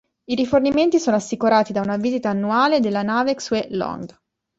[0.25, 4.09] I rifornimenti sono assicurati da una visita annuale della nave Xue Long.